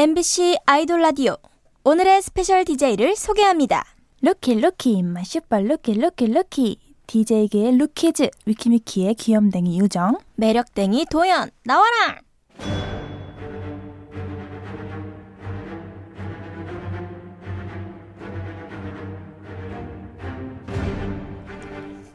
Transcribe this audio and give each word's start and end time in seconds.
MBC 0.00 0.56
아이돌 0.64 1.02
라디오 1.02 1.36
오늘의 1.84 2.22
special 2.22 2.64
DJ를 2.64 3.16
소개합니다. 3.16 3.84
rookie 4.22 4.54
rookie 4.54 5.02
my 5.02 5.22
super 5.22 5.60
rookie 5.60 5.92
rookie 5.92 6.26
rookie 6.28 6.78
DJ계의 7.06 7.76
rookies 7.76 8.30
위키미키의 8.46 9.14
귀염댕이 9.16 9.78
유정 9.78 10.16
매력댕이 10.36 11.04
도연 11.10 11.50
나와라. 11.64 12.22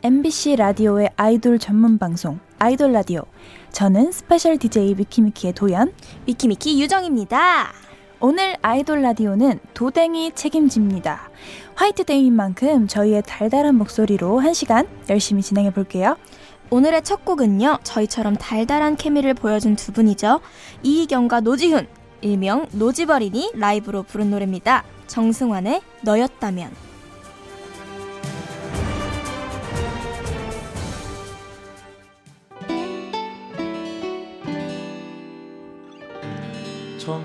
MBC 0.05 0.57
라디오의 0.57 1.09
아이돌 1.15 1.57
전문 1.57 1.97
방송 1.97 2.39
아이돌 2.59 2.91
라디오 2.91 3.23
저는 3.71 4.11
special 4.11 4.59
DJ 4.59 4.93
위키미키의 4.99 5.53
도연 5.53 5.93
위키미키 6.27 6.79
유정입니다. 6.79 7.73
오늘 8.19 8.55
아이돌 8.61 9.01
라디오는 9.01 9.59
도댕이 9.73 10.33
책임집니다. 10.35 11.31
화이트데이인 11.73 12.35
만큼 12.35 12.87
저희의 12.87 13.23
달달한 13.25 13.73
목소리로 13.77 14.37
한 14.37 14.53
시간 14.53 14.87
열심히 15.09 15.41
진행해 15.41 15.73
볼게요. 15.73 16.17
오늘의 16.69 17.01
첫 17.01 17.25
곡은요. 17.25 17.79
저희처럼 17.81 18.35
달달한 18.35 18.97
케미를 18.97 19.33
보여준 19.33 19.75
두 19.75 19.91
분이죠. 19.91 20.39
이희경과 20.83 21.39
노지훈, 21.39 21.87
일명 22.21 22.67
노지버린이 22.73 23.53
라이브로 23.55 24.03
부른 24.03 24.29
노래입니다. 24.29 24.83
정승환의 25.07 25.81
너였다면. 26.03 26.94
처 37.05 37.19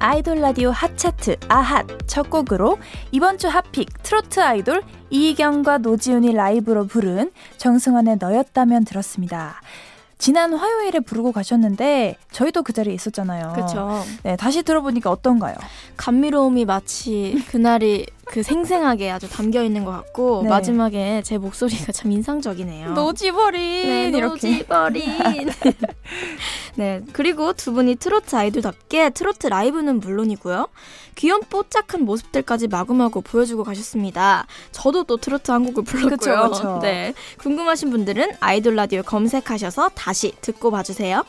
아이돌 0.00 0.40
라디오 0.40 0.70
핫차트 0.70 1.36
아핫 1.48 1.86
첫 2.06 2.30
곡으로 2.30 2.78
이번 3.10 3.36
주 3.38 3.48
hot 3.48 3.71
pick 3.71 4.02
트로트 4.02 4.40
아이돌 4.40 4.82
이희경과 5.10 5.78
노지훈이 5.78 6.32
라이브로 6.32 6.86
부른 6.86 7.32
정승환의 7.56 8.18
너였다면 8.20 8.84
들었습니다. 8.84 9.60
지난 10.18 10.52
화요일에 10.52 11.00
부르고 11.00 11.32
가셨는데 11.32 12.16
저희도 12.32 12.62
그 12.62 12.72
자리에 12.72 12.92
있었잖아요. 12.94 13.52
그렇죠. 13.54 14.02
네, 14.24 14.36
다시 14.36 14.62
들어보니까 14.62 15.10
어떤가요? 15.10 15.54
감미로움이 15.96 16.64
마치 16.64 17.44
그날이 17.50 18.06
그 18.28 18.42
생생하게 18.42 19.10
아주 19.10 19.28
담겨 19.28 19.62
있는 19.62 19.84
것 19.84 19.90
같고 19.90 20.42
네. 20.42 20.50
마지막에 20.50 21.22
제 21.24 21.38
목소리가 21.38 21.92
참 21.92 22.12
인상적이네요. 22.12 22.92
노지버린 22.92 23.60
네, 23.60 24.08
이렇게 24.08 24.50
노지버린. 24.50 25.50
네, 26.76 27.02
그리고 27.12 27.52
두 27.54 27.72
분이 27.72 27.96
트로트 27.96 28.36
아이돌답게 28.36 29.10
트로트 29.10 29.48
라이브는 29.48 30.00
물론이고요. 30.00 30.68
귀염 31.16 31.40
뽀짝한 31.40 32.04
모습들까지 32.04 32.68
마구마구 32.68 33.22
보여주고 33.22 33.64
가셨습니다. 33.64 34.46
저도 34.70 35.04
또 35.04 35.16
트로트 35.16 35.50
한 35.50 35.64
곡을 35.64 35.84
불렀고요. 35.84 36.16
그쵸, 36.18 36.50
그쵸. 36.50 36.78
네, 36.82 37.14
궁금하신 37.38 37.90
분들은 37.90 38.32
아이돌 38.40 38.76
라디오 38.76 39.02
검색하셔서 39.02 39.90
다시 39.94 40.32
듣고 40.40 40.70
봐주세요. 40.70 41.24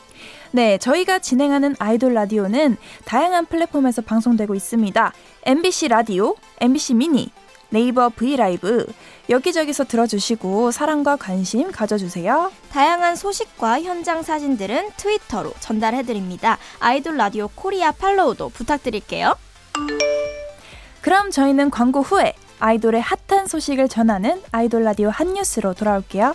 네, 0.52 0.78
저희가 0.78 1.20
진행하는 1.20 1.76
아이돌 1.78 2.14
라디오는 2.14 2.76
다양한 3.04 3.46
플랫폼에서 3.46 4.02
방송되고 4.02 4.54
있습니다. 4.54 5.12
MBC 5.44 5.88
라디오, 5.88 6.34
MBC 6.60 6.94
미니, 6.94 7.30
네이버 7.70 8.08
브이라이브 8.08 8.86
여기저기서 9.28 9.84
들어주시고 9.84 10.72
사랑과 10.72 11.16
관심 11.16 11.70
가져주세요. 11.70 12.50
다양한 12.72 13.14
소식과 13.14 13.82
현장 13.82 14.22
사진들은 14.22 14.90
트위터로 14.96 15.52
전달해드립니다. 15.60 16.58
아이돌 16.80 17.16
라디오 17.16 17.48
코리아 17.54 17.92
팔로우도 17.92 18.48
부탁드릴게요. 18.50 19.36
그럼 21.00 21.30
저희는 21.30 21.70
광고 21.70 22.02
후에 22.02 22.34
아이돌의 22.58 23.00
핫한 23.00 23.46
소식을 23.46 23.88
전하는 23.88 24.42
아이돌 24.52 24.82
라디오 24.82 25.08
핫뉴스로 25.08 25.74
돌아올게요. 25.74 26.34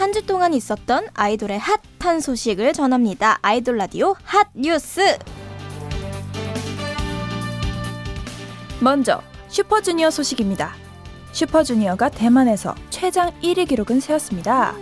한 0.00 0.14
주 0.14 0.24
동안 0.24 0.54
있었던 0.54 1.08
아이돌의 1.12 1.60
핫한 1.98 2.20
소식을 2.20 2.72
전합니다. 2.72 3.38
아이돌 3.42 3.76
라디오 3.76 4.16
핫 4.22 4.48
뉴스. 4.54 5.18
먼저 8.80 9.20
슈퍼주니어 9.48 10.10
소식입니다. 10.10 10.74
슈퍼주니어가 11.32 12.08
대만에서 12.08 12.74
최장 12.88 13.30
1위 13.42 13.68
기록은 13.68 14.00
세웠습니다. 14.00 14.74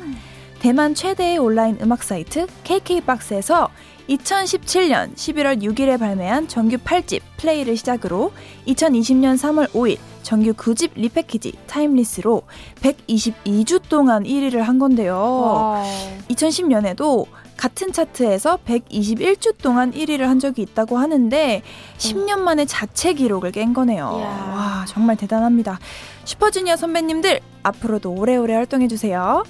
대만 0.60 0.94
최대의 0.94 1.38
온라인 1.38 1.76
음악 1.82 2.04
사이트 2.04 2.46
KK박스에서 2.62 3.70
2017년 4.08 5.16
11월 5.16 5.60
6일에 5.60 5.98
발매한 5.98 6.46
정규 6.46 6.76
8집 6.76 7.22
플레이를 7.38 7.76
시작으로 7.76 8.32
2020년 8.68 9.36
3월 9.36 9.68
5일 9.72 9.98
정규 10.28 10.52
9집 10.52 10.90
리패키지 10.94 11.54
타임리스로 11.66 12.42
122주 12.82 13.80
동안 13.88 14.24
1위를 14.24 14.58
한 14.58 14.78
건데요. 14.78 15.82
2010년에도 16.28 17.24
같은 17.56 17.94
차트에서 17.94 18.58
121주 18.58 19.56
동안 19.56 19.90
1위를 19.90 20.24
한 20.24 20.38
적이 20.38 20.60
있다고 20.60 20.98
하는데 20.98 21.62
10년 21.96 22.40
만에 22.40 22.66
자체 22.66 23.14
기록을 23.14 23.52
깬 23.52 23.72
거네요. 23.72 24.16
이야. 24.18 24.52
와, 24.54 24.84
정말 24.86 25.16
대단합니다. 25.16 25.78
슈퍼주니어 26.26 26.76
선배님들 26.76 27.40
앞으로도 27.62 28.12
오래오래 28.12 28.54
활동해 28.54 28.86
주세요. 28.86 29.44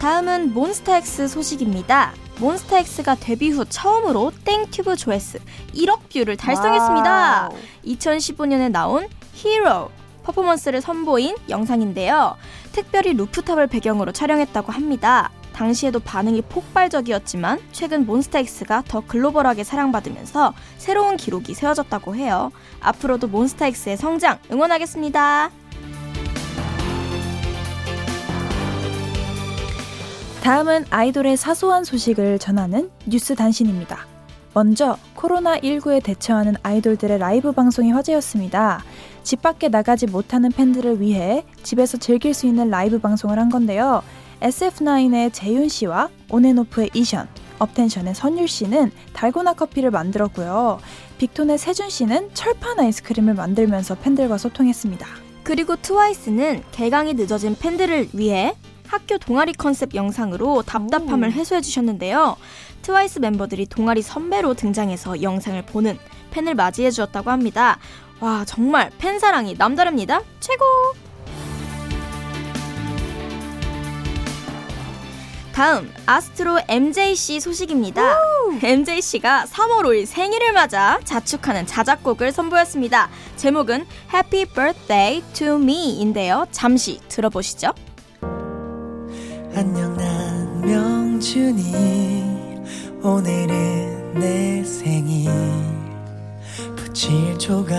다음은 0.00 0.52
몬스타엑스 0.52 1.28
소식입니다. 1.28 2.12
몬스타엑스가 2.38 3.16
데뷔 3.16 3.50
후 3.50 3.64
처음으로 3.68 4.32
땡튜브 4.44 4.96
조회수 4.96 5.38
1억 5.74 6.10
뷰를 6.12 6.36
달성했습니다. 6.36 7.50
2015년에 7.86 8.70
나온 8.70 9.08
Hero 9.34 9.90
퍼포먼스를 10.24 10.80
선보인 10.80 11.36
영상인데요. 11.48 12.36
특별히 12.72 13.12
rooftop을 13.12 13.66
배경으로 13.66 14.12
촬영했다고 14.12 14.72
합니다. 14.72 15.30
당시에도 15.52 16.00
반응이 16.00 16.42
폭발적이었지만 16.42 17.60
최근 17.70 18.04
몬스타엑스가 18.06 18.82
더 18.88 19.00
글로벌하게 19.00 19.62
사랑받으면서 19.62 20.52
새로운 20.78 21.16
기록이 21.16 21.54
세워졌다고 21.54 22.16
해요. 22.16 22.50
앞으로도 22.80 23.28
몬스타엑스의 23.28 23.96
성장 23.96 24.38
응원하겠습니다. 24.50 25.50
다음은 30.44 30.84
아이돌의 30.90 31.38
사소한 31.38 31.84
소식을 31.84 32.38
전하는 32.38 32.90
뉴스 33.06 33.34
단신입니다. 33.34 34.06
먼저 34.52 34.98
코로나19에 35.16 36.02
대처하는 36.02 36.56
아이돌들의 36.62 37.16
라이브 37.16 37.52
방송이 37.52 37.90
화제였습니다. 37.92 38.84
집 39.22 39.40
밖에 39.40 39.68
나가지 39.68 40.06
못하는 40.06 40.52
팬들을 40.52 41.00
위해 41.00 41.46
집에서 41.62 41.96
즐길 41.96 42.34
수 42.34 42.46
있는 42.46 42.68
라이브 42.68 42.98
방송을 42.98 43.38
한 43.38 43.48
건데요. 43.48 44.02
SF9의 44.42 45.32
재윤 45.32 45.70
씨와 45.70 46.10
온앤오프의 46.28 46.90
이션, 46.92 47.26
업텐션의 47.58 48.14
선율 48.14 48.46
씨는 48.46 48.92
달고나 49.14 49.54
커피를 49.54 49.90
만들었고요. 49.90 50.78
빅톤의 51.16 51.56
세준 51.56 51.88
씨는 51.88 52.34
철판 52.34 52.80
아이스크림을 52.80 53.32
만들면서 53.32 53.94
팬들과 53.94 54.36
소통했습니다. 54.36 55.06
그리고 55.42 55.76
트와이스는 55.76 56.64
개강이 56.70 57.14
늦어진 57.14 57.56
팬들을 57.58 58.08
위해 58.12 58.54
학교 58.86 59.18
동아리 59.18 59.52
컨셉 59.52 59.94
영상으로 59.94 60.62
답답함을 60.62 61.32
해소해 61.32 61.60
주셨는데요. 61.60 62.36
트와이스 62.82 63.18
멤버들이 63.18 63.66
동아리 63.66 64.02
선배로 64.02 64.54
등장해서 64.54 65.22
영상을 65.22 65.60
보는 65.66 65.98
팬을 66.30 66.54
맞이해 66.54 66.90
주었다고 66.90 67.30
합니다. 67.30 67.78
와, 68.20 68.44
정말 68.44 68.90
팬 68.98 69.18
사랑이 69.18 69.54
남다릅니다. 69.58 70.20
최고! 70.40 70.64
다음 75.52 75.92
아스트로 76.04 76.62
MJ씨 76.66 77.38
소식입니다. 77.38 78.18
MJ씨가 78.60 79.44
3월 79.44 79.84
5일 79.84 80.04
생일을 80.04 80.52
맞아 80.52 80.98
자축하는 81.04 81.66
자작곡을 81.66 82.32
선보였습니다. 82.32 83.08
제목은 83.36 83.86
Happy 84.12 84.46
Birthday 84.46 85.22
to 85.32 85.54
Me인데요. 85.54 86.46
잠시 86.50 86.98
들어보시죠. 87.08 87.72
안녕 89.56 89.96
난 89.96 90.60
명준이 90.62 91.72
오늘은 93.02 94.14
내 94.14 94.64
생일 94.64 95.30
붙일 96.76 97.38
조각 97.38 97.76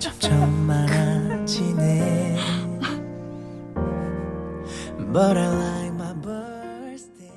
점점 0.00 0.66
많아지네 0.66 2.36
But 5.12 5.38
I 5.38 5.46
like 5.46 5.94
my 5.94 6.14
birthday 6.20 7.32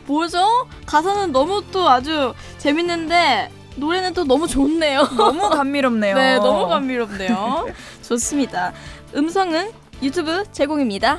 뭐죠? 0.06 0.38
가사는 0.84 1.32
너무 1.32 1.62
또 1.72 1.88
아주 1.88 2.34
재밌는데 2.58 3.50
노래는 3.76 4.14
또 4.14 4.24
너무 4.24 4.46
좋네요. 4.46 5.02
너무 5.16 5.50
감미롭네요. 5.50 6.14
네, 6.16 6.36
너무 6.36 6.68
감미롭네요. 6.68 7.66
좋습니다. 8.02 8.72
음성은 9.14 9.72
유튜브 10.02 10.44
제공입니다. 10.52 11.18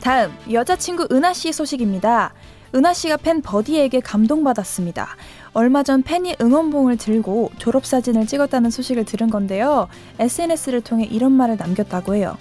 다음 0.00 0.32
여자친구 0.50 1.08
은하 1.10 1.32
씨 1.32 1.52
소식입니다. 1.52 2.32
은하 2.74 2.94
씨가 2.94 3.16
팬 3.18 3.42
버디에게 3.42 4.00
감동받았습니다. 4.00 5.08
얼마 5.52 5.82
전 5.82 6.02
팬이 6.02 6.36
응원봉을 6.40 6.96
들고 6.96 7.50
졸업사진을 7.58 8.26
찍었다는 8.26 8.70
소식을 8.70 9.04
들은 9.04 9.30
건데요. 9.30 9.88
SNS를 10.18 10.80
통해 10.82 11.04
이런 11.04 11.32
말을 11.32 11.56
남겼다고 11.56 12.14
해요. 12.14 12.36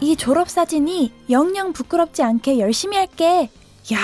이 0.00 0.16
졸업사진이 0.16 1.12
영영 1.28 1.72
부끄럽지 1.72 2.22
않게 2.22 2.58
열심히 2.58 2.96
할게. 2.96 3.50
야 3.92 3.98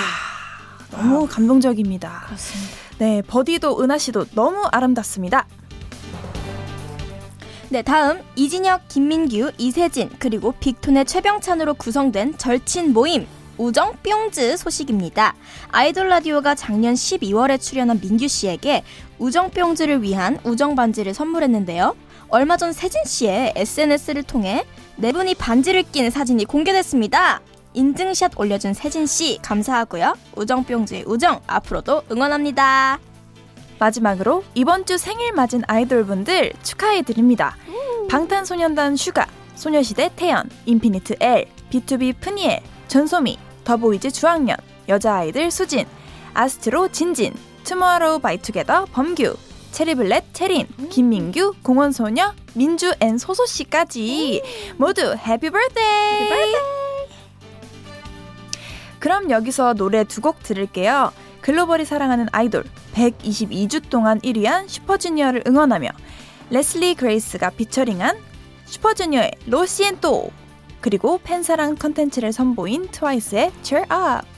너무 0.90 1.26
감동적입니다. 1.26 2.24
그렇습니다. 2.26 2.72
네, 2.98 3.22
버디도 3.22 3.82
은하 3.82 3.98
씨도 3.98 4.26
너무 4.34 4.64
아름답습니다. 4.72 5.46
네, 7.68 7.82
다음 7.82 8.20
이진혁, 8.36 8.86
김민규, 8.86 9.50
이세진 9.58 10.10
그리고 10.20 10.52
빅톤의 10.52 11.04
최병찬으로 11.04 11.74
구성된 11.74 12.38
절친 12.38 12.92
모임 12.92 13.26
우정 13.58 13.94
뿅즈 14.04 14.56
소식입니다. 14.56 15.34
아이돌 15.70 16.08
라디오가 16.08 16.54
작년 16.54 16.94
12월에 16.94 17.60
출연한 17.60 17.98
민규 18.00 18.28
씨에게 18.28 18.84
우정 19.18 19.50
뿅즈를 19.50 20.02
위한 20.02 20.38
우정 20.44 20.76
반지를 20.76 21.12
선물했는데요. 21.12 21.96
얼마 22.28 22.56
전 22.56 22.72
세진 22.72 23.02
씨의 23.04 23.54
SNS를 23.56 24.22
통해 24.22 24.64
네 24.94 25.12
분이 25.12 25.34
반지를 25.34 25.82
낀 25.90 26.08
사진이 26.08 26.44
공개됐습니다. 26.44 27.40
인증샷 27.74 28.38
올려준 28.38 28.74
세진 28.74 29.06
씨 29.06 29.38
감사하고요. 29.42 30.14
우정 30.36 30.62
뿅즈의 30.62 31.04
우정 31.06 31.40
앞으로도 31.48 32.04
응원합니다. 32.12 33.00
마지막으로 33.78 34.44
이번 34.54 34.86
주 34.86 34.98
생일 34.98 35.32
맞은 35.32 35.62
아이돌분들 35.66 36.52
축하해 36.62 37.02
드립니다. 37.02 37.56
방탄소년단 38.08 38.96
슈가, 38.96 39.26
소녀시대 39.54 40.10
태연, 40.16 40.48
인피니트 40.64 41.16
L, 41.20 41.46
BTOB 41.70 42.20
프니엘, 42.20 42.60
전소미, 42.88 43.38
더보이즈 43.64 44.10
주학년, 44.12 44.56
여자아이들 44.88 45.50
수진, 45.50 45.86
아스트로 46.34 46.88
진진, 46.88 47.34
투모로우 47.64 48.20
바이투게더 48.20 48.86
범규, 48.92 49.36
체리블렛 49.72 50.24
체린, 50.32 50.66
김민규, 50.90 51.54
공원소녀, 51.62 52.32
민주 52.54 52.92
앤 53.00 53.18
소소씨까지 53.18 54.42
모두 54.78 55.14
happy 55.16 55.50
birthday! 55.50 56.54
그럼 58.98 59.30
여기서 59.30 59.74
노래 59.74 60.04
두 60.04 60.20
곡 60.20 60.42
들을게요. 60.42 61.12
글로벌이 61.46 61.84
사랑하는 61.84 62.26
아이돌 62.32 62.64
122주 62.92 63.88
동안 63.88 64.20
1위한 64.22 64.68
슈퍼주니어를 64.68 65.44
응원하며 65.46 65.90
레슬리 66.50 66.96
그레이스가 66.96 67.50
피처링한 67.50 68.18
슈퍼주니어의 68.64 69.30
Lo 69.46 69.68
Siento 69.68 70.32
그리고 70.80 71.20
팬사랑 71.22 71.76
컨텐츠를 71.76 72.32
선보인 72.32 72.88
트와이스의 72.90 73.52
Cheer 73.62 73.86
Up 73.92 74.35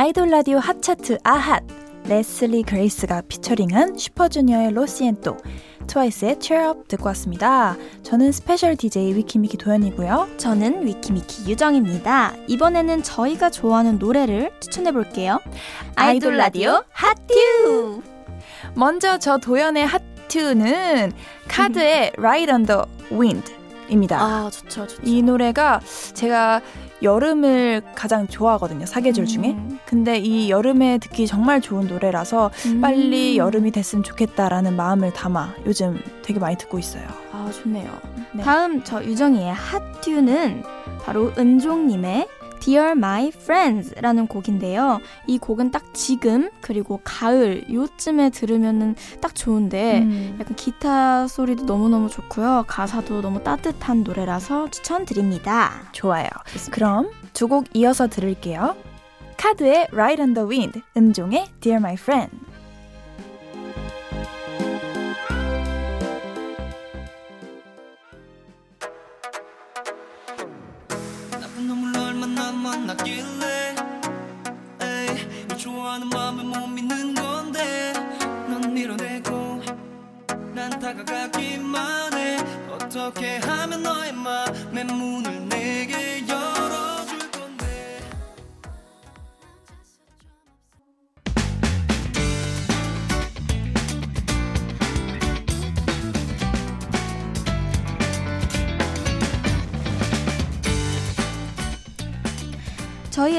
아이돌 0.00 0.30
라디오 0.30 0.56
hot차트 0.56 1.18
아핫 1.24 1.62
레슬리 2.06 2.62
그레이스가 2.62 3.20
피처링한 3.28 3.98
슈퍼주니어의 3.98 4.72
Lo 4.72 4.88
Siento 4.88 5.36
트와이스의 5.88 6.36
Cheer 6.40 6.70
Up 6.70 6.88
듣고 6.88 7.08
왔습니다. 7.08 7.76
저는 8.02 8.32
special 8.32 8.76
DJ 8.76 9.14
위키미키 9.14 9.58
도연이고요. 9.58 10.38
저는 10.38 10.86
위키미키 10.86 11.50
유정입니다. 11.50 12.34
이번에는 12.46 13.02
저희가 13.02 13.50
좋아하는 13.50 13.98
노래를 13.98 14.50
추천해 14.60 14.90
볼게요. 14.90 15.38
아이돌 15.96 16.38
라디오 16.38 16.82
hot 16.92 17.38
two! 17.38 18.00
먼저 18.74 19.18
저 19.18 19.36
도연의 19.36 19.86
hot 19.86 20.24
two는 20.24 21.12
KARD의 21.46 22.12
Ride 22.16 22.54
on 22.54 22.64
the 22.64 22.80
Wind입니다. 23.12 24.18
아, 24.18 24.48
좋죠, 24.50 24.86
좋죠. 24.86 25.02
이 25.04 25.20
노래가 25.20 25.82
제가 26.14 26.62
여름을 27.02 27.82
가장 27.94 28.26
좋아하거든요. 28.26 28.86
사계절 28.86 29.26
중에. 29.26 29.50
음. 29.52 29.78
근데 29.86 30.18
이 30.18 30.50
여름에 30.50 30.98
듣기 30.98 31.26
정말 31.26 31.60
좋은 31.60 31.86
노래라서 31.86 32.50
음. 32.66 32.80
빨리 32.80 33.36
여름이 33.38 33.70
됐으면 33.70 34.02
좋겠다라는 34.02 34.76
마음을 34.76 35.12
담아 35.12 35.54
요즘 35.66 36.00
되게 36.22 36.38
많이 36.38 36.56
듣고 36.56 36.78
있어요. 36.78 37.04
아, 37.32 37.50
좋네요. 37.62 37.90
네. 38.32 38.42
다음 38.42 38.82
저 38.84 39.02
유정이의 39.02 39.52
핫튜는 39.52 40.62
바로 41.02 41.32
은종님의 41.36 42.28
Dear 42.60 42.90
My 42.92 43.28
Friends라는 43.34 44.26
곡인데요. 44.26 45.00
이 45.26 45.38
곡은 45.38 45.70
딱 45.70 45.92
지금 45.94 46.50
그리고 46.60 47.00
가을 47.04 47.64
요쯤에 47.72 48.30
들으면은 48.30 48.94
딱 49.20 49.34
좋은데 49.34 50.00
음. 50.00 50.36
약간 50.40 50.54
기타 50.56 51.26
소리도 51.26 51.64
너무너무 51.64 52.08
좋고요. 52.08 52.64
가사도 52.66 53.20
너무 53.22 53.42
따뜻한 53.42 54.02
노래라서 54.04 54.70
추천드립니다. 54.70 55.72
좋아요. 55.92 56.28
그럼 56.70 57.10
두 57.32 57.48
곡 57.48 57.66
이어서 57.74 58.06
들을게요. 58.06 58.76
카드의 59.36 59.88
Ride 59.92 60.22
on 60.22 60.34
the 60.34 60.46
Wind, 60.48 60.82
은종의 60.96 61.46
Dear 61.60 61.78
My 61.78 61.94
Friend. 61.94 62.30
만났길래 72.60 73.74
에이, 74.82 75.46
널 75.48 75.58
좋아하는 75.58 76.08
마음을 76.10 76.44
못 76.44 76.66
믿는 76.66 77.14
건데 77.14 77.92
넌 78.48 78.74
밀어내고 78.74 79.62
난 80.54 80.70
다가가기만 80.78 82.14
해. 82.14 82.36
어떻게 82.70 83.38
하면 83.38 83.82
너의 83.82 84.12
맘의 84.12 84.84
문을 84.84 85.48
내게 85.48 86.19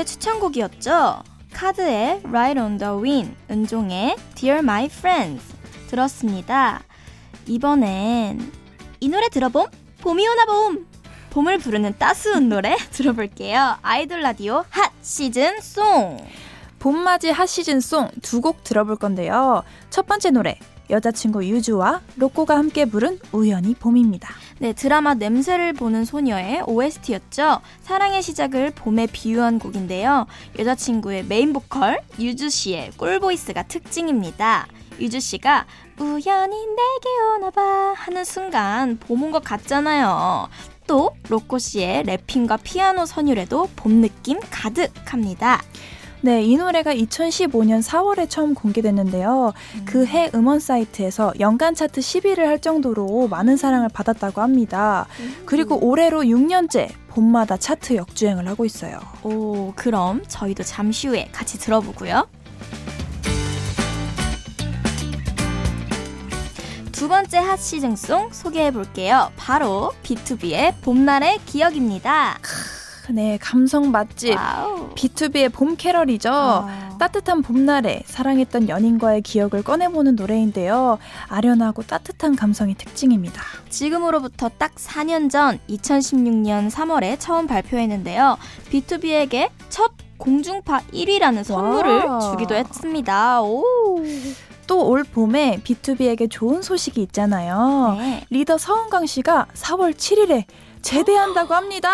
저희의 0.02 0.06
추천곡이었죠. 0.06 1.24
카드의 1.54 2.22
Ride 2.26 2.62
on 2.62 2.78
the 2.78 2.94
Wind, 2.94 3.36
은종의 3.50 4.16
Dear 4.36 4.60
My 4.60 4.86
Friends 4.86 5.44
들었습니다. 5.90 6.82
이번엔 7.48 8.52
이 9.00 9.10
노래 9.10 9.30
들어봄? 9.30 9.68
봄이 10.02 10.28
오나 10.28 10.46
봄! 10.46 10.88
봄을 11.32 11.58
부르는 11.60 11.98
따스운 11.98 12.50
노래 12.50 12.76
들어볼게요. 12.92 13.78
아이돌 13.82 14.22
라디오 14.22 14.66
hot 14.70 14.92
season 15.02 15.60
song! 15.62 16.26
봄맞이 16.80 17.30
hot 17.30 17.46
season 17.48 17.80
song 17.80 18.10
두 18.22 18.42
곡 18.42 18.64
들어볼 18.64 18.96
건데요. 18.98 19.64
첫 19.90 20.08
번째 20.08 20.32
노래 20.32 20.58
여자친구 20.92 21.46
유주와 21.46 22.02
로꼬가 22.18 22.58
함께 22.58 22.86
부른 22.86 23.20
우연히 23.32 23.74
봄입니다. 23.74 24.30
네, 24.60 24.74
드라마 24.74 25.14
냄새를 25.16 25.74
보는 25.74 26.06
소녀의 26.06 26.64
OST였죠. 26.68 27.62
사랑의 27.82 28.22
시작을 28.22 28.72
봄에 28.72 29.08
비유한 29.08 29.58
곡인데요. 29.58 30.28
여자친구의 30.60 31.26
메인 31.26 31.54
보컬 31.54 32.00
유주 32.20 32.50
씨의 32.50 32.92
꿀voice가 32.98 33.64
특징입니다. 33.64 34.68
유주 35.00 35.20
씨가 35.20 35.66
우연히 35.98 36.56
내게 36.58 37.10
오나봐 37.38 37.94
하는 37.96 38.24
순간 38.24 38.98
봄 39.00 39.24
온 39.24 39.32
것 39.32 39.44
같잖아요. 39.44 40.50
또 40.88 41.16
로꼬 41.30 41.58
씨의 41.58 42.04
래핑과 42.04 42.58
피아노 42.58 43.06
선율에도 43.06 43.70
봄 43.78 44.02
느낌 44.02 44.40
가득합니다. 44.52 45.62
네, 46.24 46.44
이 46.44 46.56
노래가 46.56 46.94
2015년 46.94 47.82
4월에 47.82 48.30
처음 48.30 48.54
공개됐는데요. 48.54 49.54
음. 49.76 49.86
그해 49.86 50.30
음원 50.36 50.60
사이트에서 50.60 51.34
연간 51.40 51.74
차트 51.74 52.00
10위를 52.00 52.46
할 52.46 52.60
정도로 52.60 53.28
많은 53.28 53.58
사랑을 53.58 53.90
받았다고 53.92 54.40
합니다. 54.40 55.08
음. 55.20 55.42
그리고 55.48 55.84
올해로 55.84 56.22
6년째 56.22 56.90
봄마다 57.08 57.58
차트 57.58 57.96
역주행을 57.96 58.48
하고 58.48 58.66
있어요. 58.66 59.00
오, 59.24 59.74
그럼 59.76 60.24
저희도 60.28 60.64
잠시 60.64 61.08
후에 61.08 61.30
같이 61.32 61.58
들어보고요. 61.58 62.28
두 66.92 67.08
번째 67.08 67.40
hot 67.40 67.58
season 67.58 68.01
song 68.01 68.30
소개해 68.32 68.70
볼게요. 68.70 69.32
바로 69.36 69.92
BTOB의 70.04 70.76
봄날의 70.84 71.40
기억입니다. 71.48 72.38
네, 73.14 73.38
감성 73.42 73.92
맛집. 73.92 74.36
와우. 74.36 74.90
BTOB의 74.96 75.52
봄 75.52 75.76
캐럴이죠. 75.76 76.30
아. 76.32 76.98
따뜻한 77.00 77.42
봄날에 77.42 78.04
사랑했던 78.06 78.70
연인과의 78.70 79.22
기억을 79.24 79.64
꺼내보는 79.64 80.16
노래인데요. 80.16 81.00
아련하고 81.28 81.84
따뜻한 81.84 82.36
감성이 82.36 82.76
특징입니다. 82.76 83.42
지금으로부터 83.70 84.50
딱 84.58 84.76
4년 84.76 85.30
전 85.30 85.60
2016년 85.70 86.70
3월에 86.70 87.18
처음 87.20 87.48
발표했는데요. 87.48 88.38
BTOB에게 88.72 89.50
첫 89.70 89.92
공중파 90.18 90.82
1위라는 90.94 91.44
선물을 91.44 91.92
와. 92.06 92.20
주기도 92.20 92.56
했습니다. 92.56 93.42
오. 93.42 93.64
또올 94.68 95.04
봄에 95.04 95.60
B2B에게 95.66 96.30
좋은 96.30 96.62
소식이 96.62 97.02
있잖아요. 97.02 97.96
네. 97.98 98.24
리더 98.30 98.58
서은강 98.58 99.06
씨가 99.06 99.48
4월 99.54 99.94
7일에 99.94 100.46
제대한다고 100.82 101.54
합니다. 101.54 101.90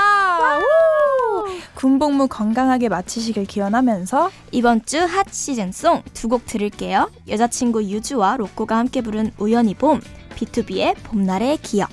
군복무 1.76 2.28
건강하게 2.28 2.90
마치시길 2.90 3.46
기원하면서 3.46 4.32
이번 4.52 4.84
주 4.86 4.98
핫 4.98 5.28
시즌송 5.32 6.04
두 6.14 6.28
곡 6.30 6.46
들을게요. 6.46 7.10
여자친구 7.28 7.84
유주와 7.84 8.38
로꼬가 8.38 8.78
함께 8.78 9.02
부른 9.02 9.32
우연히 9.38 9.76
봄, 9.76 10.02
B2B의 10.36 10.96
봄날의 11.04 11.58
기억. 11.58 11.90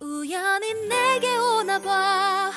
우연히 0.00 0.74
내게 0.88 1.36
오나 1.36 1.78
봐 1.80 2.50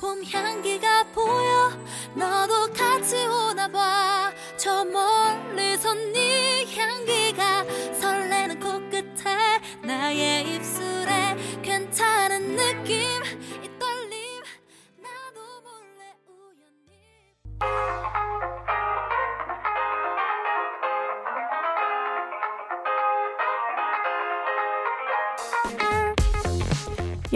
봄 0.00 0.22
향기가 0.24 1.04
보여 1.12 1.70
너도 2.14 2.72
같이 2.72 3.16
오나 3.26 3.68
봐 3.68 4.32
저 4.56 4.84
멀리서 4.84 5.94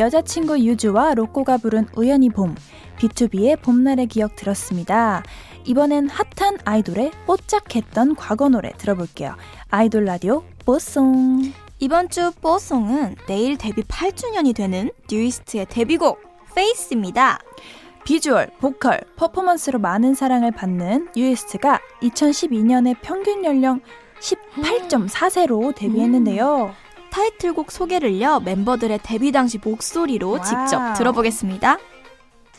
여자친구 0.02 0.58
유주와 0.58 1.14
로꼬가 1.14 1.58
부른 1.58 1.86
우연히 1.94 2.28
봄 2.28 2.56
BTOB의 2.98 3.62
봄날의 3.62 4.08
기억 4.08 4.34
들었습니다. 4.34 5.22
이번엔 5.64 6.08
핫한 6.08 6.58
아이돌의 6.64 7.12
뽀짝했던 7.24 8.16
과거 8.16 8.48
노래 8.48 8.72
들어볼게요. 8.78 9.36
아이돌 9.70 10.04
라디오 10.04 10.42
뽀송. 10.66 11.52
이번 11.78 12.08
주 12.08 12.32
뽀송은 12.40 13.14
내일 13.28 13.56
데뷔 13.56 13.82
8주년이 13.84 14.56
되는 14.56 14.90
뉴이스트의 15.08 15.66
데뷔곡 15.68 16.20
Face입니다. 16.56 17.38
비주얼, 18.04 18.50
보컬, 18.58 19.02
퍼포먼스로 19.14 19.78
많은 19.78 20.14
사랑을 20.14 20.50
받는 20.50 21.10
뉴이스트가 21.14 21.80
2012년에 22.02 22.96
평균 23.02 23.44
연령 23.44 23.80
18.4세로 24.20 25.72
데뷔했는데요. 25.76 26.74
음. 26.76 26.81
타이틀곡 27.12 27.70
소개를요 27.70 28.40
멤버들의 28.40 29.00
데뷔 29.02 29.32
당시 29.32 29.58
목소리로 29.62 30.30
와우. 30.30 30.44
직접 30.44 30.94
들어보겠습니다. 30.94 31.78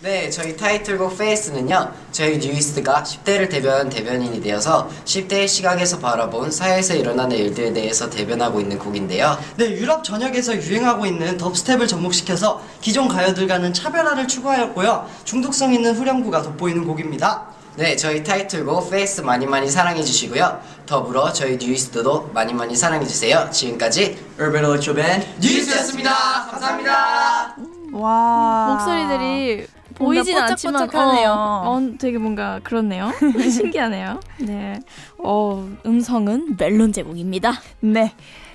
네, 0.01 0.29
저희 0.29 0.55
타이틀곡 0.57 1.17
Face는요, 1.17 1.91
저희 2.11 2.37
뉴이스트가 2.37 3.03
10대를 3.03 3.49
대변한 3.49 3.89
대변인이 3.89 4.41
되어서 4.41 4.89
10대의 5.05 5.47
시각에서 5.47 5.97
바라본 5.99 6.51
사회에서 6.51 6.93
일어나는 6.93 7.37
일들에 7.37 7.71
대해서 7.71 8.09
대변하고 8.09 8.59
있는 8.59 8.77
곡인데요. 8.77 9.37
네, 9.55 9.71
유럽 9.71 10.03
전역에서 10.03 10.57
유행하고 10.57 11.05
있는 11.05 11.37
dubstep을 11.37 11.87
접목시켜서 11.87 12.61
기존 12.81 13.07
가요들과는 13.07 13.73
차별화를 13.73 14.27
추구하였고요, 14.27 15.07
중독성 15.23 15.73
있는 15.73 15.95
후렴구가 15.95 16.41
돋보이는 16.41 16.85
곡입니다. 16.85 17.47
네, 17.75 17.95
저희 17.95 18.23
타이틀곡 18.23 18.91
Face 18.91 19.21
많이 19.21 19.47
많이 19.47 19.67
사랑해주시고요. 19.67 20.61
더불어 20.85 21.33
저희 21.33 21.57
뉴이스트도 21.57 22.29
많이 22.33 22.53
많이 22.53 22.75
사랑해주세요. 22.75 23.49
지금까지 23.51 24.17
Urban 24.39 24.63
Electro 24.63 24.93
Band 24.93 25.27
뉴이스트였습니다. 25.39 26.11
감사합니다. 26.51 27.55
와 27.93 28.75
목소리들이 28.75 29.67
보이진 29.95 30.37
않지만 30.37 30.89
하네요 30.89 31.31
어, 31.31 31.77
어, 31.77 31.97
되게 31.99 32.17
뭔가 32.19 32.59
그렇네요. 32.63 33.11
신기하네요. 33.51 34.19
네. 34.39 34.79
어, 35.17 35.67
음성은 35.85 36.57
멜론 36.57 36.93
제공입니다. 36.93 37.53
네. 37.79 38.13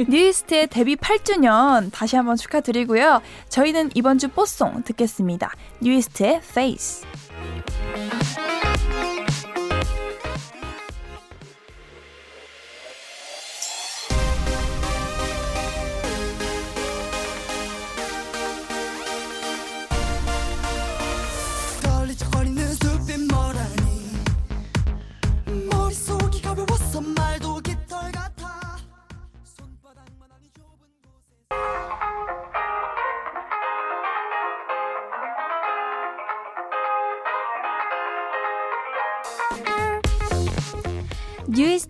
뉴이스트의 0.08 0.68
데뷔 0.68 0.94
8주년 0.96 1.90
다시 1.92 2.16
한번 2.16 2.36
축하드리고요. 2.36 3.20
저희는 3.48 3.90
이번 3.94 4.18
주 4.18 4.28
뽀송 4.28 4.82
듣겠습니다. 4.84 5.52
뉴이스트의 5.80 6.36
Face. 6.36 7.04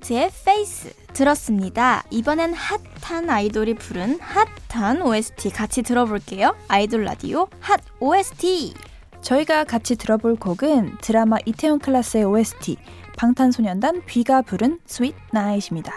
뉴이스트의 0.09 0.31
Face 0.45 0.93
들었습니다. 1.13 2.03
이번엔 2.11 2.55
핫한 2.55 3.29
아이돌이 3.29 3.75
부른 3.75 4.19
핫한 4.21 5.03
OST 5.03 5.51
같이 5.51 5.83
들어볼게요. 5.83 6.57
아이돌 6.69 7.05
라디오 7.05 7.49
핫 7.61 7.81
OST. 8.01 8.75
저희가 9.21 9.65
같이 9.65 9.97
들어볼 9.97 10.37
곡은 10.37 10.99
드라마 11.01 11.37
이태원 11.45 11.79
클라스의 11.79 12.25
OST 12.25 12.77
방탄소년단 13.17 14.03
뷔가 14.07 14.43
부른 14.43 14.79
Sweet 14.87 15.15
Night입니다. 15.33 15.93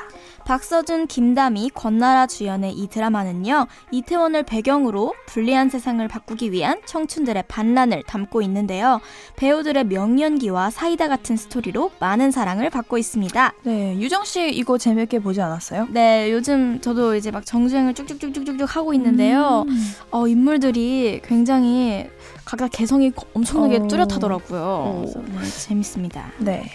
박서준, 0.45 1.07
김다미, 1.07 1.71
권나라 1.73 2.27
주연의 2.27 2.73
이 2.73 2.87
드라마는요, 2.87 3.67
이태원을 3.91 4.43
배경으로 4.43 5.13
불리한 5.27 5.69
세상을 5.69 6.05
바꾸기 6.07 6.51
위한 6.51 6.81
청춘들의 6.85 7.43
반란을 7.47 8.03
담고 8.03 8.41
있는데요. 8.43 8.99
배우들의 9.37 9.85
명연기와 9.85 10.69
사이다 10.69 11.07
같은 11.07 11.37
스토리로 11.37 11.91
많은 11.99 12.31
사랑을 12.31 12.69
받고 12.69 12.97
있습니다. 12.97 13.53
네, 13.63 13.97
유정 13.99 14.25
씨 14.25 14.49
이거 14.49 14.77
재밌게 14.77 15.19
보지 15.19 15.41
않았어요? 15.41 15.87
네, 15.89 16.31
요즘 16.31 16.81
저도 16.81 17.15
이제 17.15 17.31
막 17.31 17.45
정주행을 17.45 17.93
쭉쭉쭉쭉쭉 17.93 18.75
하고 18.75 18.93
있는데요. 18.93 19.65
음. 19.67 19.93
어, 20.11 20.27
인물들이 20.27 21.21
굉장히 21.23 22.07
각각 22.51 22.69
개성이 22.69 23.13
엄청나게 23.33 23.77
어. 23.77 23.87
뚜렷하더라고요. 23.87 24.97
그래서 24.97 25.21
네, 25.21 25.65
재밌습니다. 25.65 26.31
네. 26.37 26.69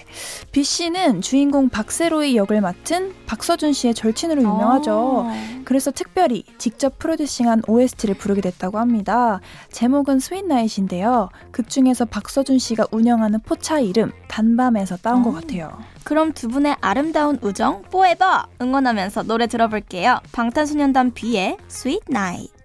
B 0.51 0.65
씨는 0.65 1.21
주인공 1.21 1.69
박세로의 1.69 2.35
역을 2.35 2.63
맡은 2.63 3.13
박서준 3.27 3.75
씨의 3.75 3.93
절친으로 3.93 4.41
유명하죠. 4.41 4.97
어. 4.97 5.33
그래서 5.67 5.91
특별히 5.91 6.45
직접 6.57 6.99
프로듀싱한 6.99 7.65
OST를 7.69 8.15
부르게 8.15 8.41
됐다고 8.41 8.79
합니다. 8.79 9.41
제목은 9.71 10.19
Sweet 10.19 10.47
Night인데요. 10.47 11.29
극 11.51 11.69
중에서 11.69 12.07
박서준 12.07 12.59
씨가 12.59 12.87
운영하는 12.91 13.41
포차 13.41 13.79
이름 13.79 14.13
단밤에서 14.29 14.97
따온 14.97 15.23
것 15.23 15.29
어. 15.29 15.33
같아요. 15.35 15.79
그럼 16.05 16.33
두 16.33 16.49
분의 16.49 16.77
아름다운 16.81 17.39
우정 17.43 17.83
forever 17.89 18.45
응원하면서 18.63 19.25
노래 19.25 19.47
들어볼게요. 19.47 20.21
방탄소년단 20.33 21.13
뷔의 21.13 21.59
Sweet 21.69 22.05
Night. 22.09 22.57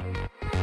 On 0.00 0.14
my 0.14 0.55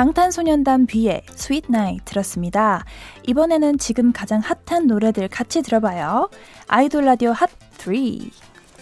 방탄소년단 0.00 0.86
뷔의 0.86 1.20
Sweet 1.32 1.66
Night 1.68 2.06
들었습니다. 2.06 2.86
이번에는 3.26 3.76
지금 3.76 4.12
가장 4.12 4.40
핫한 4.40 4.86
노래들 4.86 5.28
같이 5.28 5.60
들어봐요. 5.60 6.30
아이돌 6.68 7.04
라디오 7.04 7.32
핫 7.32 7.50
3. 7.80 8.30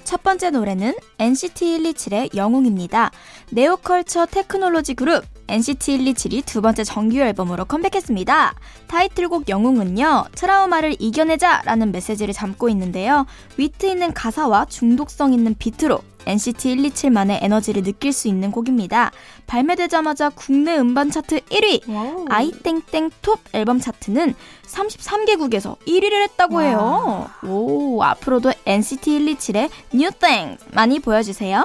첫 0.02 0.22
번째 0.22 0.50
노래는 0.50 0.94
NCT 1.18 1.78
127의 1.78 2.34
영웅입니다. 2.34 3.10
Neo 3.50 3.73
Culture 3.73 4.26
Technology 4.26 4.94
그룹 4.94 5.24
NCT 5.46 5.98
127이 5.98 6.44
두 6.44 6.60
번째 6.60 6.82
정규 6.82 7.18
앨범으로 7.18 7.64
컴백했습니다. 7.66 8.54
타이틀곡 8.88 9.48
영웅은요, 9.48 10.24
트라우마를 10.34 10.96
이겨내자 10.98 11.62
라는 11.64 11.92
메시지를 11.92 12.34
담고 12.34 12.68
있는데요. 12.70 13.26
위트 13.56 13.86
있는 13.86 14.12
가사와 14.12 14.64
중독성 14.64 15.32
있는 15.32 15.54
비트로 15.58 16.00
NCT 16.26 16.76
127만의 16.76 17.42
에너지를 17.42 17.82
느낄 17.82 18.12
수 18.12 18.28
있는 18.28 18.50
곡입니다. 18.50 19.10
발매되자마자 19.46 20.30
국내 20.30 20.76
음반 20.76 21.10
차트 21.10 21.40
1위, 21.40 21.82
아이땡땡 22.28 23.10
톱 23.22 23.40
앨범 23.52 23.80
차트는 23.80 24.34
33개국에서 24.66 25.78
1위를 25.86 26.22
했다고 26.22 26.60
해요. 26.62 27.30
오, 27.44 28.02
앞으로도 28.02 28.52
NCT 28.66 29.20
127의 29.20 29.70
New 29.94 30.10
Things 30.12 30.64
많이 30.72 31.00
보여주세요. 31.00 31.64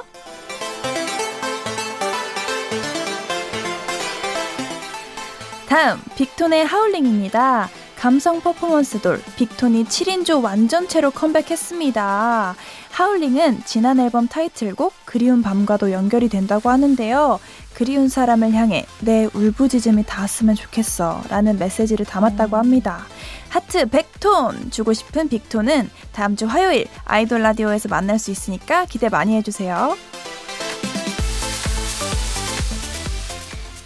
다음 5.68 6.00
빅톤의 6.16 6.66
하울링입니다. 6.66 7.68
감성 7.98 8.40
퍼포먼스 8.40 9.00
돌 9.00 9.20
빅톤이 9.36 9.86
7인조 9.86 10.44
완전체로 10.44 11.10
컴백했습니다. 11.10 12.54
하울링은 12.94 13.64
지난 13.64 13.98
앨범 13.98 14.28
타이틀곡 14.28 14.92
그리운 15.04 15.42
밤과도 15.42 15.90
연결이 15.90 16.28
된다고 16.28 16.70
하는데요. 16.70 17.40
그리운 17.74 18.08
사람을 18.08 18.52
향해 18.52 18.86
내 19.00 19.28
울부짖음이 19.34 20.04
닿았으면 20.04 20.54
좋겠어 20.54 21.24
라는 21.28 21.58
메시지를 21.58 22.06
담았다고 22.06 22.56
합니다. 22.56 23.04
하트 23.48 23.86
100톤 23.86 24.70
주고 24.70 24.92
싶은 24.92 25.28
빅톤은 25.28 25.90
다음 26.12 26.36
주 26.36 26.46
화요일 26.46 26.86
아이돌 27.04 27.42
라디오에서 27.42 27.88
만날 27.88 28.20
수 28.20 28.30
있으니까 28.30 28.84
기대 28.84 29.08
많이 29.08 29.34
해주세요. 29.38 29.96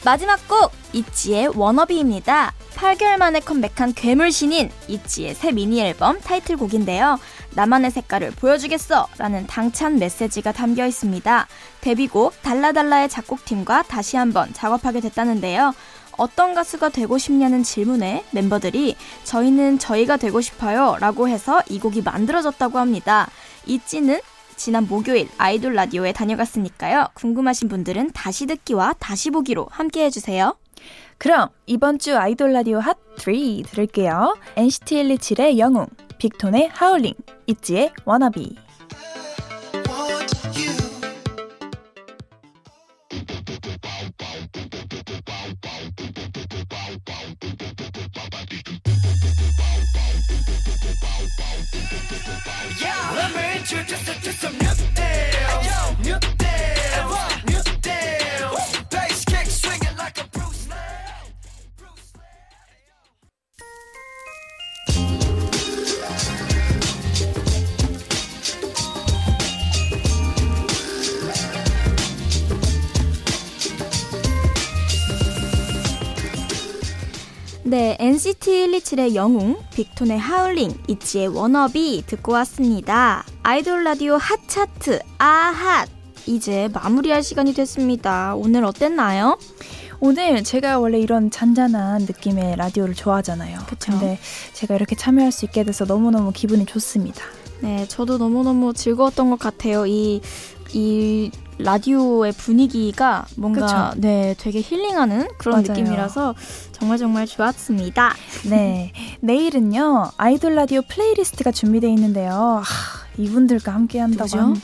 마지막 0.05 0.47
곡 0.47 0.71
이치의 0.93 1.57
워너비입니다. 1.57 2.53
8개월 2.77 3.17
만에 3.17 3.41
컴백한 3.41 3.95
괴물 3.95 4.31
신인 4.31 4.71
이치의 4.87 5.35
새 5.35 5.51
미니 5.51 5.81
앨범 5.81 6.21
타이틀곡인데요. 6.21 7.19
나만의 7.55 7.91
색깔을 7.91 8.33
보여주겠어 8.33 9.09
라는 9.19 9.47
당찬 9.47 9.99
메시지가 9.99 10.53
담겨 10.53 10.87
있습니다. 10.87 11.47
데뷔곡 11.81 12.43
달라달라의 12.43 13.09
작곡팀과 13.09 13.85
다시 13.85 14.17
한번 14.17 14.53
작업하게 14.53 15.01
됐다는데요. 15.01 15.75
어떤 16.17 16.53
가수가 16.55 16.89
되고 16.91 17.17
싶냐는 17.17 17.63
질문에 17.63 18.25
멤버들이 18.33 18.97
저희는 19.25 19.79
저희가 19.79 20.17
되고 20.17 20.41
싶어요 20.41 20.97
라고 20.99 21.29
해서 21.29 21.63
이 21.69 21.79
곡이 21.79 22.03
만들어졌다고 22.03 22.79
합니다. 22.79 23.31
이찌는 23.67 24.21
지난 24.57 24.89
목요일 24.89 25.29
아이돌 25.39 25.75
라디오에 25.75 26.13
다녀갔으니까요. 26.13 27.07
궁금하신 27.15 27.69
분들은 27.69 28.11
다시 28.13 28.47
듣기와 28.47 28.95
다시 28.99 29.31
보기로 29.31 29.69
함께 29.71 30.05
해주세요. 30.05 30.57
그럼 31.17 31.49
이번 31.67 31.99
주 31.99 32.17
아이돌 32.17 32.53
라디오 32.53 32.81
핫 32.81 32.97
3 33.19 33.35
들을게요. 33.71 34.37
NCT 34.57 35.03
127의 35.03 35.59
영웅, 35.59 35.87
빅톤의 36.19 36.69
하울링, 36.73 37.15
있지의 37.47 37.93
워너비. 38.05 38.68
네, 77.69 77.99
NCT 78.01 78.67
127의 78.69 79.15
영웅, 79.15 79.59
빅톤의 79.75 80.19
하울링, 80.19 80.73
이치의 80.89 81.29
워너비 81.29 82.05
듣고 82.07 82.33
왔습니다. 82.33 83.27
아이돌 83.43 83.85
라디오 83.85 84.17
핫 84.17 84.41
차트, 84.47 85.01
아핫! 85.19 85.87
이제 86.25 86.71
마무리할 86.73 87.23
시간이 87.23 87.53
됐습니다. 87.53 88.35
오늘 88.37 88.65
어땠나요? 88.65 89.39
오늘 90.01 90.43
제가 90.45 90.79
원래 90.79 90.99
이런 90.99 91.31
잔잔한 91.31 92.07
느낌의 92.07 92.57
라디오를 92.57 92.95
좋아하잖아요. 92.95 93.59
그쵸. 93.69 93.93
근데 93.93 94.19
제가 94.55 94.75
이렇게 94.75 94.97
참여할 94.97 95.31
수 95.31 95.45
있게 95.45 95.63
돼서 95.65 95.85
너무너무 95.85 96.33
기분이 96.33 96.65
좋습니다. 96.65 97.23
네, 97.61 97.87
저도 97.87 98.17
너무너무 98.17 98.73
즐거웠던 98.73 99.29
것 99.29 99.39
같아요. 99.39 99.85
이, 99.85 100.23
이 100.73 101.31
라디오의 101.59 102.33
분위기가 102.33 103.27
뭔가, 103.37 103.91
그쵸. 103.91 104.01
네, 104.01 104.35
되게 104.39 104.61
힐링하는 104.61 105.29
그런 105.39 105.63
맞아요. 105.63 105.67
느낌이라서 105.81 106.35
정말 106.73 106.99
정말 106.99 107.27
좋았습니다. 107.27 108.15
네. 108.49 108.93
내일은요, 109.21 110.13
아이돌 110.17 110.55
라디오 110.55 110.83
playlist가 110.89 111.51
준비되어 111.51 111.91
있는데요. 111.91 112.63
하, 112.65 113.07
이분들과 113.17 113.73
함께 113.75 113.99
한다고. 113.99 114.55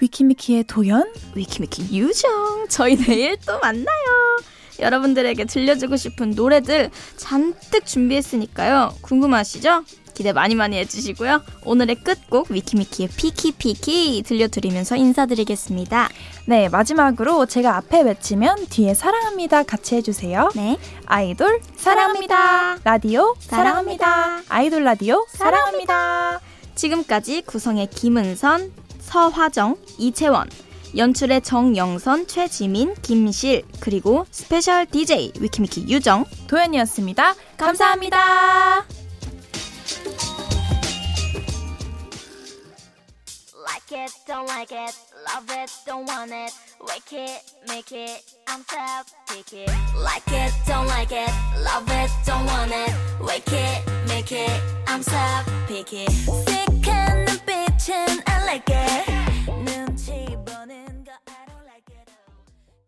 위키미키의 0.00 0.64
도연? 0.64 1.12
위키미키 1.34 1.96
유정 1.96 2.66
저희 2.68 2.96
내일 2.96 3.36
또 3.46 3.58
만나요 3.60 3.86
여러분들에게 4.80 5.44
들려주고 5.44 5.96
싶은 5.96 6.30
노래들 6.32 6.90
잔뜩 7.16 7.86
준비했으니까요 7.86 8.94
궁금하시죠? 9.00 9.84
기대 10.14 10.32
많이 10.32 10.54
많이 10.54 10.76
해주시고요 10.78 11.42
오늘의 11.64 11.96
끝곡 11.96 12.50
위키미키의 12.50 13.08
Picky 13.16 13.69
Picky 13.69 14.22
들려드리면서 14.26 14.96
인사드리겠습니다 14.96 16.08
네, 16.46 16.68
마지막으로 16.68 17.46
제가 17.46 17.76
앞에 17.76 18.02
외치면 18.02 18.66
뒤에 18.66 18.94
사랑합니다 18.94 19.62
같이 19.62 19.94
해주세요. 19.96 20.50
네 20.56 20.76
아이돌 21.06 21.60
사랑합니다. 21.76 22.22
사랑합니다. 22.22 22.78
라디오 22.84 23.34
사랑합니다. 23.38 24.06
사랑합니다. 24.06 24.54
아이돌 24.54 24.84
라디오 24.84 25.24
사랑합니다. 25.28 26.40
지금까지 26.74 27.42
구성의 27.42 27.88
김은선, 27.90 28.72
서화정, 29.00 29.76
이채원 29.98 30.48
연출의 30.96 31.42
정영선, 31.42 32.26
최지민, 32.26 32.94
김실, 33.00 33.62
그리고 33.80 34.26
special 34.30 34.86
DJ 34.86 35.32
위키미키 35.40 35.86
유정. 35.88 36.24
도연이었습니다. 36.48 37.34
감사합니다. 37.56 38.84
Like 38.84 39.01
it, 43.92 44.10
don't 44.26 44.46
like 44.46 44.72
it, 44.72 44.96
love 45.26 45.48
it, 45.50 45.70
don't 45.86 46.06
want 46.06 46.30
it, 46.30 46.52
wake 46.80 47.12
it, 47.12 47.52
make 47.68 47.92
it, 47.92 48.22
I'm 48.46 48.62
self 48.64 49.12
picky. 49.28 49.66
Like 49.96 50.22
it, 50.28 50.52
don't 50.66 50.86
like 50.86 51.12
it, 51.12 51.30
love 51.58 51.88
it, 51.88 52.10
don't 52.24 52.46
want 52.46 52.70
it, 52.72 52.94
wake 53.20 53.52
it, 53.52 54.08
make 54.08 54.32
it, 54.32 54.60
I'm 54.86 55.02
self 55.02 55.46
picky. 55.66 56.06
Sick 56.06 56.88
and 56.88 57.28
bitchin', 57.46 58.22
I 58.26 58.44
like 58.46 58.68
it. 58.68 59.21